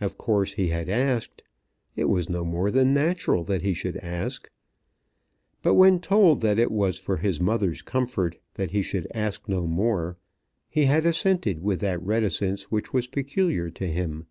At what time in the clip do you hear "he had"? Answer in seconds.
0.54-0.88, 10.70-11.04